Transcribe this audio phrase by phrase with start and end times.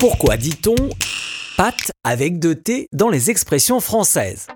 [0.00, 0.76] Pourquoi dit-on
[1.58, 4.46] patte avec deux T dans les expressions françaises?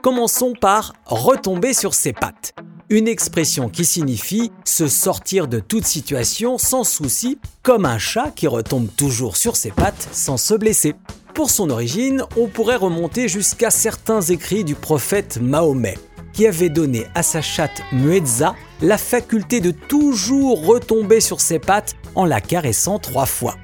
[0.00, 2.54] Commençons par retomber sur ses pattes.
[2.88, 8.46] Une expression qui signifie se sortir de toute situation sans souci, comme un chat qui
[8.46, 10.94] retombe toujours sur ses pattes sans se blesser.
[11.34, 15.98] Pour son origine, on pourrait remonter jusqu'à certains écrits du prophète Mahomet,
[16.32, 21.96] qui avait donné à sa chatte Muezza la faculté de toujours retomber sur ses pattes
[22.14, 23.56] en la caressant trois fois.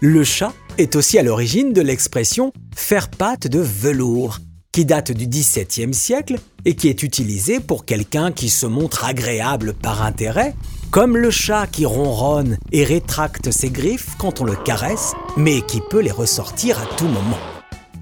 [0.00, 4.38] Le chat est aussi à l'origine de l'expression faire patte de velours,
[4.70, 9.74] qui date du XVIIe siècle et qui est utilisée pour quelqu'un qui se montre agréable
[9.74, 10.54] par intérêt,
[10.92, 15.80] comme le chat qui ronronne et rétracte ses griffes quand on le caresse, mais qui
[15.90, 17.38] peut les ressortir à tout moment.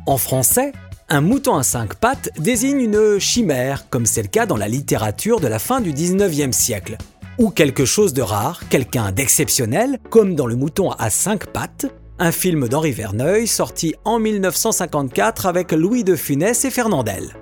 [0.05, 0.73] En français,
[1.09, 5.41] un mouton à cinq pattes désigne une chimère, comme c'est le cas dans la littérature
[5.41, 6.99] de la fin du XIXe siècle,
[7.39, 11.87] ou quelque chose de rare, quelqu'un d'exceptionnel, comme dans le mouton à cinq pattes,
[12.19, 17.35] un film d'Henri Verneuil sorti en 1954 avec Louis de Funès et Fernandel.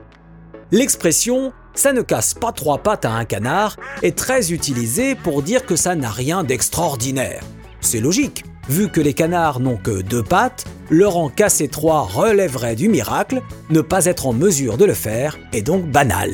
[0.73, 5.67] L'expression ça ne casse pas trois pattes à un canard est très utilisée pour dire
[5.67, 7.43] que ça n'a rien d'extraordinaire.
[7.81, 12.77] C'est logique, vu que les canards n'ont que deux pattes, leur en casser trois relèverait
[12.77, 16.31] du miracle, ne pas être en mesure de le faire est donc banal.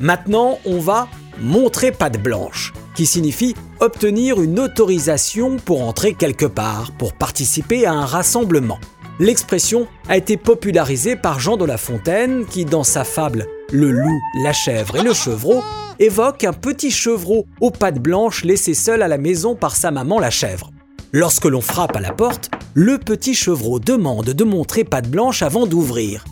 [0.00, 1.08] Maintenant, on va
[1.40, 7.92] montrer patte blanche qui signifie obtenir une autorisation pour entrer quelque part, pour participer à
[7.92, 8.78] un rassemblement.
[9.18, 14.20] L'expression a été popularisée par Jean de La Fontaine qui, dans sa fable Le loup,
[14.42, 15.62] la chèvre et le chevreau,
[15.98, 20.18] évoque un petit chevreau aux pattes blanches laissé seul à la maison par sa maman
[20.18, 20.70] la chèvre.
[21.12, 25.66] Lorsque l'on frappe à la porte, le petit chevreau demande de montrer patte blanche avant
[25.66, 26.24] d'ouvrir.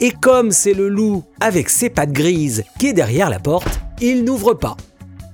[0.00, 4.24] Et comme c'est le loup avec ses pattes grises qui est derrière la porte, il
[4.24, 4.76] n'ouvre pas.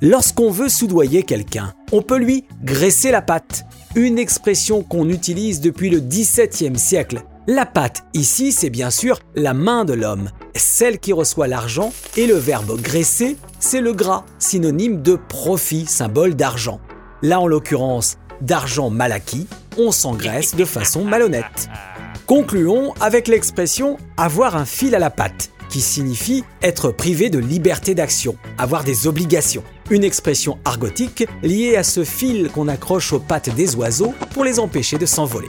[0.00, 5.90] Lorsqu'on veut soudoyer quelqu'un, on peut lui graisser la patte, une expression qu'on utilise depuis
[5.90, 7.22] le XVIIe siècle.
[7.46, 12.26] La patte ici, c'est bien sûr la main de l'homme, celle qui reçoit l'argent, et
[12.26, 16.80] le verbe graisser, c'est le gras, synonyme de profit, symbole d'argent.
[17.22, 19.46] Là, en l'occurrence, d'argent mal acquis,
[19.78, 21.68] on s'engraisse de façon malhonnête.
[22.26, 27.94] Concluons avec l'expression avoir un fil à la patte qui signifie être privé de liberté
[27.94, 29.64] d'action, avoir des obligations.
[29.90, 34.60] Une expression argotique liée à ce fil qu'on accroche aux pattes des oiseaux pour les
[34.60, 35.48] empêcher de s'envoler.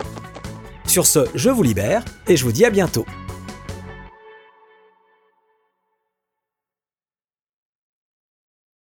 [0.86, 3.06] Sur ce, je vous libère et je vous dis à bientôt.